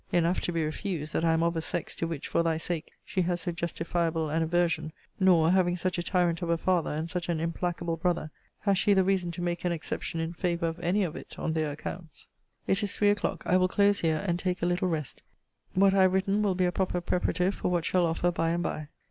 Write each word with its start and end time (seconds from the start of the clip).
Enough 0.11 0.41
to 0.41 0.51
be 0.51 0.63
refused, 0.63 1.13
that 1.13 1.23
I 1.23 1.31
am 1.33 1.43
of 1.43 1.55
a 1.55 1.61
sex, 1.61 1.95
to 1.97 2.07
which, 2.07 2.27
for 2.27 2.41
thy 2.41 2.57
sake, 2.57 2.89
she 3.05 3.21
has 3.21 3.41
so 3.41 3.51
justifiable 3.51 4.31
an 4.31 4.41
aversion: 4.41 4.91
nor, 5.19 5.51
having 5.51 5.75
such 5.75 5.99
a 5.99 6.01
tyrant 6.01 6.41
of 6.41 6.49
a 6.49 6.57
father, 6.57 6.89
and 6.89 7.07
such 7.07 7.29
an 7.29 7.39
implacable 7.39 7.97
brother, 7.97 8.31
has 8.61 8.79
she 8.79 8.95
the 8.95 9.03
reason 9.03 9.29
to 9.29 9.43
make 9.43 9.63
an 9.63 9.71
exception 9.71 10.19
in 10.19 10.33
favour 10.33 10.65
of 10.65 10.79
any 10.79 11.03
of 11.03 11.15
it 11.15 11.37
on 11.37 11.53
their 11.53 11.71
accounts. 11.71 12.25
It 12.65 12.81
is 12.81 12.95
three 12.97 13.11
o'clock. 13.11 13.43
I 13.45 13.57
will 13.57 13.67
close 13.67 13.99
here; 14.01 14.23
and 14.25 14.39
take 14.39 14.63
a 14.63 14.65
little 14.65 14.87
rest: 14.87 15.21
what 15.75 15.93
I 15.93 16.01
have 16.01 16.13
written 16.13 16.41
will 16.41 16.55
be 16.55 16.65
a 16.65 16.71
proper 16.71 16.99
preparative 16.99 17.53
for 17.53 17.69
what 17.69 17.85
shall 17.85 18.07
offer 18.07 18.31
by 18.31 18.49
and 18.49 18.63
by. 18.63 18.87